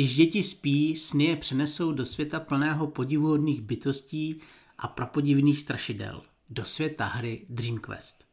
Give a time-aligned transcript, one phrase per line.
[0.00, 4.40] Když děti spí, sny je přenesou do světa plného podivuhodných bytostí
[4.78, 6.22] a prapodivných strašidel.
[6.50, 8.24] Do světa hry Dream Quest.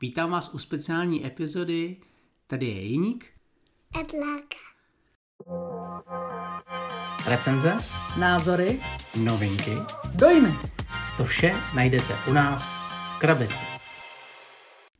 [0.00, 1.96] Vítám vás u speciální epizody.
[2.46, 3.26] Tady je Jiník.
[4.00, 4.58] Edláka.
[7.26, 7.76] Recenze,
[8.20, 8.80] názory,
[9.16, 9.74] novinky.
[10.14, 10.58] dojmy.
[11.16, 12.62] To vše najdete u nás
[13.16, 13.64] v krabici.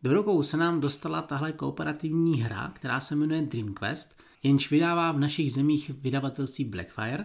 [0.03, 5.13] Do rukou se nám dostala tahle kooperativní hra, která se jmenuje Dream Quest, jenž vydává
[5.13, 7.25] v našich zemích vydavatelství Blackfire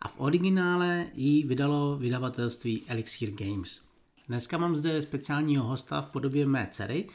[0.00, 3.82] a v originále ji vydalo vydavatelství Elixir Games.
[4.28, 7.08] Dneska mám zde speciálního hosta v podobě mé dcery,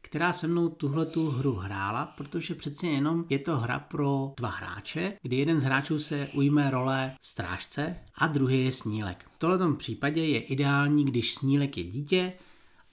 [0.00, 4.48] která se mnou tuhle tu hru hrála, protože přece jenom je to hra pro dva
[4.48, 9.26] hráče, kdy jeden z hráčů se ujme role strážce a druhý je snílek.
[9.34, 12.32] V tomto případě je ideální, když snílek je dítě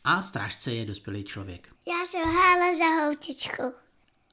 [0.03, 1.73] a strážce je dospělý člověk.
[1.87, 3.86] Já jsem hrála za holčičku.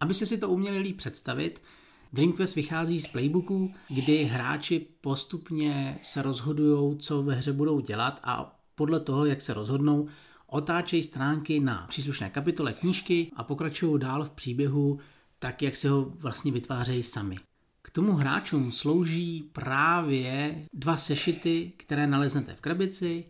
[0.04, 1.62] Abyste si to uměli líp představit,
[2.12, 8.20] Dream Quest vychází z playbooku, kdy hráči postupně se rozhodují, co ve hře budou dělat
[8.22, 10.08] a podle toho, jak se rozhodnou,
[10.46, 14.98] otáčejí stránky na příslušné kapitole knížky a pokračují dál v příběhu
[15.38, 17.36] tak, jak si ho vlastně vytvářejí sami.
[17.82, 23.24] K tomu hráčům slouží právě dva sešity, které naleznete v krabici,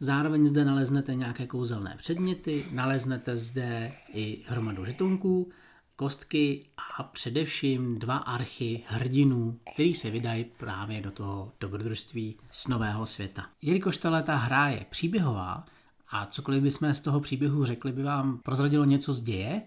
[0.00, 5.50] zároveň zde naleznete nějaké kouzelné předměty, naleznete zde i hromadu žetonků,
[5.98, 6.66] kostky
[6.98, 13.46] a především dva archy hrdinů, který se vydají právě do toho dobrodružství z nového světa.
[13.62, 15.64] Jelikož tato hra je příběhová
[16.10, 19.62] a cokoliv bychom z toho příběhu řekli, by vám prozradilo něco z děje,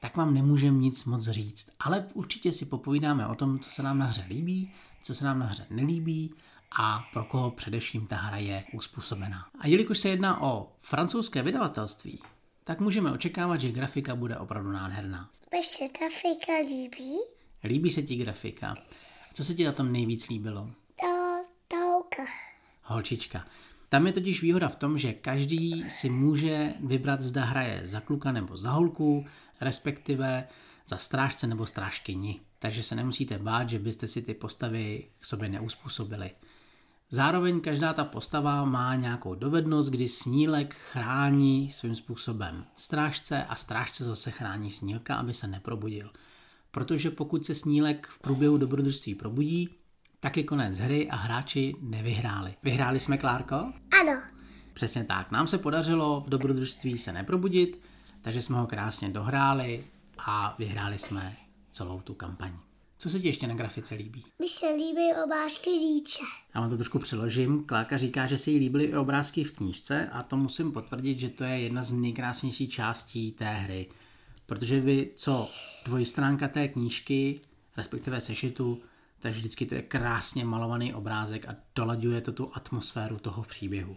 [0.00, 1.70] tak vám nemůžem nic moc říct.
[1.80, 5.38] Ale určitě si popovídáme o tom, co se nám na hře líbí, co se nám
[5.38, 6.34] na hře nelíbí
[6.78, 9.46] a pro koho především ta hra je uspůsobená.
[9.58, 12.18] A jelikož se jedná o francouzské vydavatelství,
[12.64, 15.30] tak můžeme očekávat, že grafika bude opravdu nádherná.
[15.52, 17.18] Mně se grafika líbí.
[17.64, 18.76] Líbí se ti grafika?
[19.34, 20.70] Co se ti na tom nejvíc líbilo?
[21.00, 22.22] To, to holka.
[22.82, 23.46] Holčička.
[23.88, 28.32] Tam je totiž výhoda v tom, že každý si může vybrat, zda hraje za kluka
[28.32, 29.26] nebo za holku,
[29.60, 30.48] respektive
[30.86, 32.40] za strážce nebo strážkyni.
[32.58, 36.30] Takže se nemusíte bát, že byste si ty postavy k sobě neuspůsobili.
[37.10, 44.04] Zároveň každá ta postava má nějakou dovednost, kdy snílek chrání svým způsobem strážce a strážce
[44.04, 46.10] zase chrání snílka, aby se neprobudil.
[46.70, 49.68] Protože pokud se snílek v průběhu dobrodružství probudí,
[50.20, 52.54] tak je konec hry a hráči nevyhráli.
[52.62, 53.72] Vyhráli jsme, Klárko?
[54.00, 54.22] Ano.
[54.74, 55.30] Přesně tak.
[55.30, 57.80] Nám se podařilo v dobrodružství se neprobudit,
[58.22, 59.84] takže jsme ho krásně dohráli
[60.18, 61.36] a vyhráli jsme
[61.72, 62.52] celou tu kampaň.
[62.98, 64.24] Co se ti ještě na grafice líbí?
[64.38, 66.22] Mně se líbí obášky líče.
[66.54, 67.64] Já vám to trošku přeložím.
[67.64, 71.28] Kláka říká, že se jí líbily i obrázky v knížce a to musím potvrdit, že
[71.28, 73.86] to je jedna z nejkrásnějších částí té hry.
[74.46, 75.50] Protože vy, co
[75.84, 77.40] dvojstránka té knížky,
[77.76, 78.82] respektive sešitu,
[79.18, 83.96] tak vždycky to je krásně malovaný obrázek a dolaďuje to tu atmosféru toho příběhu.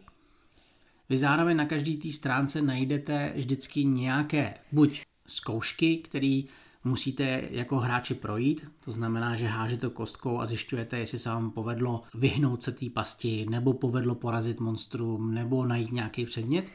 [1.10, 6.42] Vy zároveň na každé té stránce najdete vždycky nějaké buď zkoušky, které
[6.84, 12.03] musíte jako hráči projít, to znamená, že hážete kostkou a zjišťujete, jestli se vám povedlo
[12.14, 16.66] vyhnout se té pasti, nebo povedlo porazit monstrum, nebo najít nějaký předmět,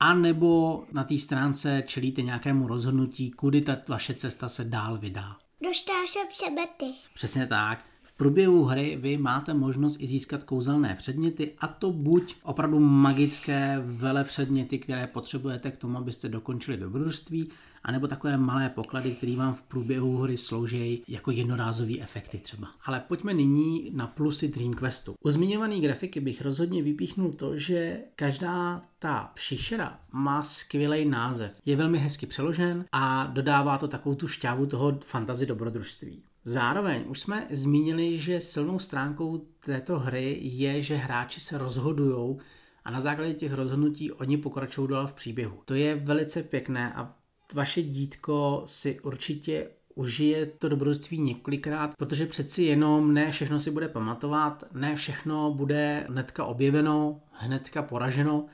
[0.00, 5.36] a nebo na té stránce čelíte nějakému rozhodnutí, kudy ta vaše cesta se dál vydá.
[5.64, 6.94] Dostal jsem přebety.
[7.14, 7.84] Přesně tak.
[8.02, 13.82] V průběhu hry vy máte možnost i získat kouzelné předměty a to buď opravdu magické
[13.84, 17.50] vele předměty, které potřebujete k tomu, abyste dokončili dobrodružství,
[17.82, 22.68] anebo takové malé poklady, které vám v průběhu hry slouží jako jednorázové efekty třeba.
[22.84, 25.14] Ale pojďme nyní na plusy Dream Questu.
[25.24, 31.60] U zmiňované grafiky bych rozhodně vypíchnul to, že každá ta příšera má skvělý název.
[31.66, 36.22] Je velmi hezky přeložen a dodává to takovou tu šťávu toho fantazy dobrodružství.
[36.44, 42.36] Zároveň už jsme zmínili, že silnou stránkou této hry je, že hráči se rozhodují
[42.84, 45.58] a na základě těch rozhodnutí oni pokračují dál v příběhu.
[45.64, 47.14] To je velice pěkné a
[47.54, 53.88] vaše dítko si určitě užije to dobrodružství několikrát, protože přeci jenom ne všechno si bude
[53.88, 58.46] pamatovat, ne všechno bude hnedka objeveno, hnedka poraženo,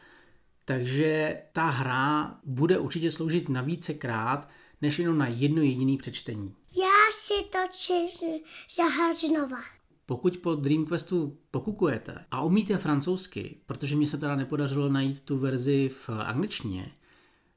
[0.65, 4.49] takže ta hra bude určitě sloužit na vícekrát,
[4.83, 6.55] než jenom na jedno jediné přečtení.
[6.77, 8.41] Já si to čili
[8.77, 9.59] zahrát znova.
[10.07, 15.39] Pokud po Dream Questu pokukujete a umíte francouzsky, protože mi se teda nepodařilo najít tu
[15.39, 16.93] verzi v angličtině,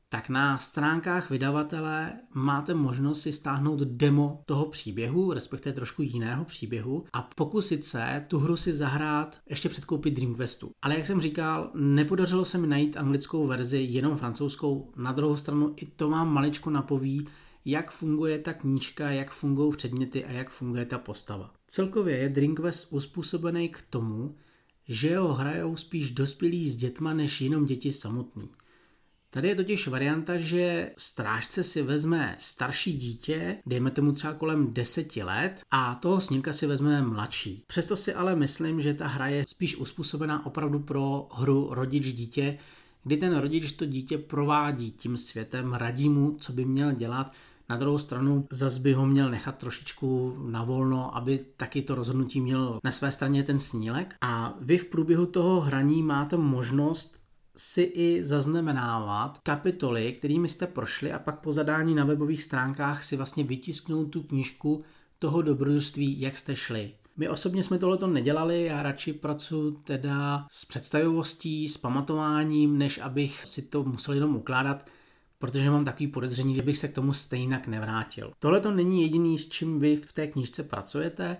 [0.10, 7.06] tak na stránkách vydavatele máte možnost si stáhnout demo toho příběhu, respektive trošku jiného příběhu
[7.14, 10.72] a pokusit se tu hru si zahrát ještě před koupit Dream Questu.
[10.82, 14.92] Ale jak jsem říkal, nepodařilo se mi najít anglickou verzi, jenom francouzskou.
[14.96, 17.28] Na druhou stranu i to vám maličko napoví,
[17.66, 21.54] jak funguje ta knížka, jak fungují předměty a jak funguje ta postava.
[21.68, 24.36] Celkově je Drinkwest uspůsobený k tomu,
[24.88, 28.50] že ho hrajou spíš dospělí s dětma než jenom děti samotný.
[29.32, 35.24] Tady je totiž varianta, že strážce si vezme starší dítě, dejme tomu třeba kolem deseti
[35.24, 37.64] let, a toho snímka si vezme mladší.
[37.68, 42.58] Přesto si ale myslím, že ta hra je spíš uspůsobená opravdu pro hru rodič-dítě,
[43.04, 47.34] kdy ten rodič to dítě provádí tím světem, radí mu, co by měl dělat,
[47.70, 52.42] na druhou stranu zas by ho měl nechat trošičku na volno, aby taky to rozhodnutí
[52.42, 54.16] měl na své straně ten snílek.
[54.22, 57.19] A vy v průběhu toho hraní máte možnost
[57.62, 63.18] si i zaznamenávat kapitoly, kterými jste prošli a pak po zadání na webových stránkách si
[63.18, 64.84] vlastně vytisknout tu knížku
[65.20, 66.92] toho dobrodružství, jak jste šli.
[67.18, 73.46] My osobně jsme tohleto nedělali, já radši pracuji teda s představivostí, s pamatováním, než abych
[73.46, 74.86] si to musel jenom ukládat,
[75.40, 78.32] protože mám takový podezření, že bych se k tomu stejnak nevrátil.
[78.40, 81.38] Tohle to není jediný, s čím vy v té knížce pracujete.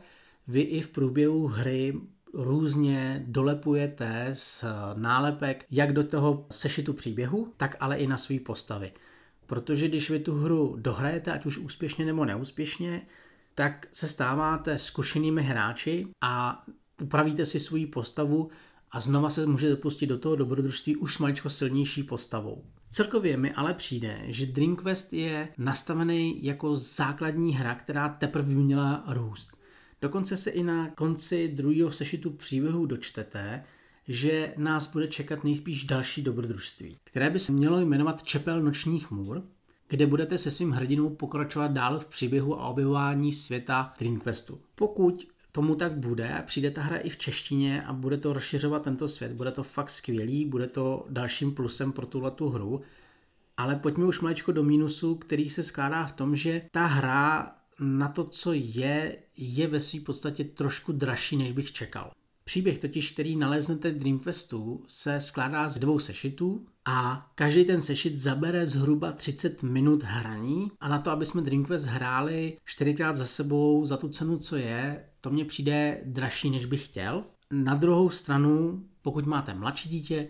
[0.48, 1.94] Vy i v průběhu hry
[2.34, 4.66] různě dolepujete z
[4.96, 8.92] nálepek jak do toho sešitu příběhu, tak ale i na své postavy.
[9.46, 13.02] Protože když vy tu hru dohrajete, ať už úspěšně nebo neúspěšně,
[13.56, 16.64] tak se stáváte zkušenými hráči a
[17.02, 18.50] upravíte si svoji postavu
[18.92, 22.64] a znova se můžete pustit do toho dobrodružství už s maličko silnější postavou.
[22.92, 28.56] Celkově mi ale přijde, že Dream Quest je nastavený jako základní hra, která teprve by
[28.56, 29.59] měla růst.
[30.02, 33.64] Dokonce se i na konci druhého sešitu příběhu dočtete,
[34.08, 39.44] že nás bude čekat nejspíš další dobrodružství, které by se mělo jmenovat Čepel nočních můr,
[39.88, 44.60] kde budete se svým hrdinou pokračovat dál v příběhu a objevování světa Dream Questu.
[44.76, 49.08] Pokud tomu tak bude přijde ta hra i v češtině a bude to rozšiřovat tento
[49.08, 52.82] svět, bude to fakt skvělý, bude to dalším plusem pro tuhle tu hru,
[53.58, 58.08] ale pojďme už maličko do mínusu, který se skládá v tom, že ta hra na
[58.08, 62.12] to, co je, je ve své podstatě trošku dražší, než bych čekal.
[62.44, 68.18] Příběh totiž, který naleznete v Dreamfestu, se skládá z dvou sešitů a každý ten sešit
[68.18, 73.86] zabere zhruba 30 minut hraní a na to, aby jsme Dreamquest hráli čtyřikrát za sebou
[73.86, 77.24] za tu cenu, co je, to mně přijde dražší, než bych chtěl.
[77.52, 80.28] Na druhou stranu, pokud máte mladší dítě,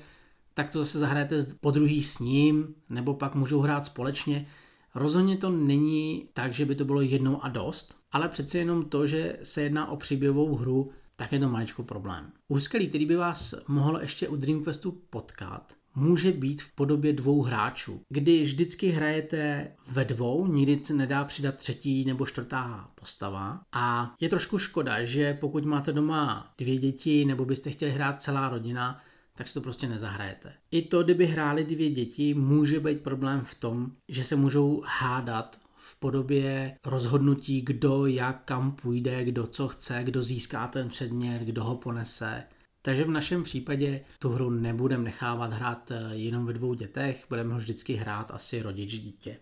[0.53, 4.45] tak to zase zahrajete po druhý s ním, nebo pak můžou hrát společně.
[4.95, 9.07] Rozhodně to není tak, že by to bylo jednou a dost, ale přece jenom to,
[9.07, 12.31] že se jedná o příběhovou hru, tak je to maličko problém.
[12.47, 18.01] Úskalí, který by vás mohl ještě u Dreamquestu potkat, může být v podobě dvou hráčů,
[18.09, 24.29] kdy vždycky hrajete ve dvou, nikdy se nedá přidat třetí nebo čtvrtá postava a je
[24.29, 29.01] trošku škoda, že pokud máte doma dvě děti nebo byste chtěli hrát celá rodina,
[29.39, 30.53] tak si to prostě nezahrajete.
[30.71, 35.59] I to, kdyby hráli dvě děti, může být problém v tom, že se můžou hádat
[35.77, 41.63] v podobě rozhodnutí, kdo jak kam půjde, kdo co chce, kdo získá ten předmět, kdo
[41.63, 42.43] ho ponese.
[42.81, 47.53] Takže v našem případě tu hru nebudeme nechávat hrát eh, jenom ve dvou dětech, budeme
[47.53, 49.37] ho vždycky hrát asi rodič dítě.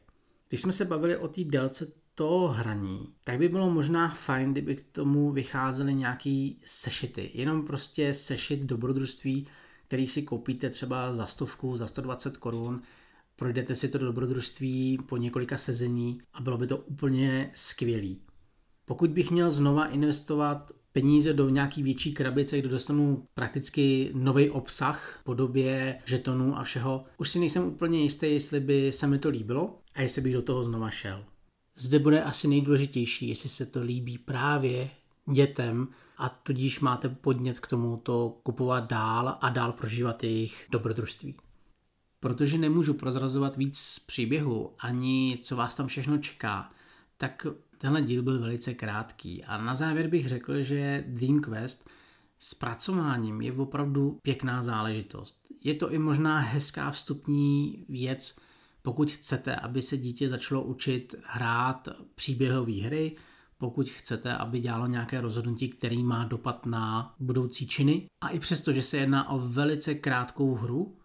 [0.50, 4.76] Když jsme se bavili o té délce toho hraní, tak by bylo možná fajn, kdyby
[4.76, 7.32] k tomu vycházely nějaký sešity.
[7.34, 9.48] Jenom prostě sešit dobrodružství,
[9.88, 12.82] který si koupíte třeba za stovku, za 120 korun,
[13.36, 18.22] projdete si to dobrodružství po několika sezení a bylo by to úplně skvělý.
[18.86, 25.22] Pokud bych měl znova investovat peníze do nějaký větší krabice, kde dostanu prakticky nový obsah
[25.24, 29.80] podobě žetonů a všeho, už si nejsem úplně jistý, jestli by se mi to líbilo
[29.96, 31.24] a jestli bych do toho znova šel.
[31.76, 34.90] Zde bude asi nejdůležitější, jestli se to líbí právě
[35.32, 41.36] dětem a tudíž máte podnět k tomu to kupovat dál a dál prožívat jejich dobrodružství.
[42.20, 46.72] Protože nemůžu prozrazovat víc z příběhu, ani co vás tam všechno čeká,
[47.18, 49.44] tak tenhle díl byl velice krátký.
[49.44, 51.90] A na závěr bych řekl, že Dream Quest
[52.40, 55.46] s pracováním je opravdu pěkná záležitost.
[55.64, 58.38] Je to i možná hezká vstupní věc,
[58.82, 63.16] pokud chcete, aby se dítě začalo učit hrát příběhové hry,
[63.58, 68.08] pokud chcete, aby dělalo nějaké rozhodnutí, který má dopad na budoucí činy.
[68.22, 70.96] A i přesto, že se jedná o velice krátkou hru,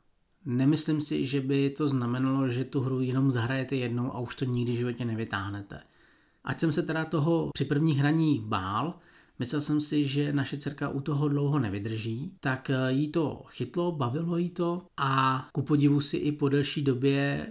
[0.44, 4.44] nemyslím si, že by to znamenalo, že tu hru jenom zahrajete jednou a už to
[4.44, 5.80] nikdy v životě nevytáhnete.
[6.44, 8.94] Ať jsem se teda toho při prvních hraní bál,
[9.38, 14.36] myslel jsem si, že naše dcerka u toho dlouho nevydrží, tak jí to chytlo, bavilo
[14.36, 17.46] jí to a ku podivu si i po delší době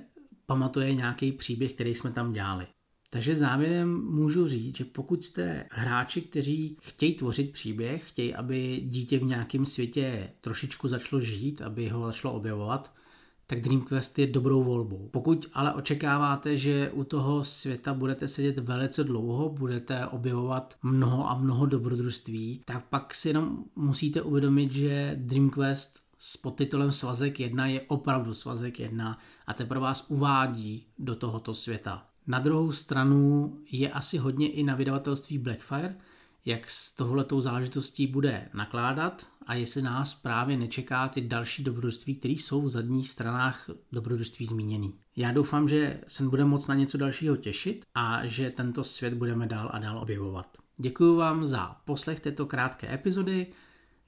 [0.46, 2.68] pamatuje nějaký příběh, který jsme tam dělali.
[3.14, 9.20] Takže závěrem můžu říct, že pokud jste hráči, kteří chtějí tvořit příběh, chtějí, aby dítě
[9.20, 12.94] v nějakém světě trošičku začalo žít, aby ho začalo objevovat,
[13.48, 15.10] tak DreamQuest je dobrou volbou.
[15.12, 21.38] Pokud ale očekáváte, že u toho světa budete sedět velice dlouho, budete objevovat mnoho a
[21.38, 27.82] mnoho dobrodružství, tak pak si jenom musíte uvědomit, že DreamQuest s podtitulem Svazek 1 je
[27.82, 32.11] opravdu Svazek 1 a teprve vás uvádí do tohoto světa.
[32.28, 35.96] Na druhou stranu je asi hodně i na vydavatelství Blackfire,
[36.46, 42.34] jak s tohletou záležitostí bude nakládat a jestli nás právě nečeká ty další dobrodružství, které
[42.34, 44.94] jsou v zadních stranách dobrodružství zmíněný.
[45.16, 49.48] Já doufám, že se budeme moc na něco dalšího těšit a že tento svět budeme
[49.48, 50.58] dál a dál objevovat.
[50.78, 53.48] Děkuji vám za poslech této krátké epizody.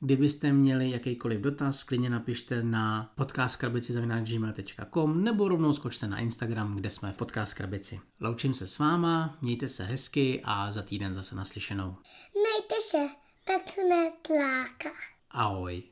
[0.03, 7.11] Kdybyste měli jakýkoliv dotaz, klidně napište na podcastkrabici.gmail.com nebo rovnou skočte na Instagram, kde jsme
[7.11, 7.99] v Podcast Krabici.
[8.19, 11.95] Loučím se s váma, mějte se hezky a za týden zase naslyšenou.
[12.33, 13.07] Mějte se,
[13.45, 14.89] pěkné tláka.
[15.31, 15.83] Ahoj.